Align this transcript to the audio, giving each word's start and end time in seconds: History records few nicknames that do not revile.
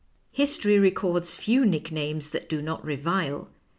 History 0.31 0.79
records 0.79 1.35
few 1.35 1.63
nicknames 1.63 2.31
that 2.31 2.49
do 2.49 2.59
not 2.59 2.83
revile. 2.83 3.51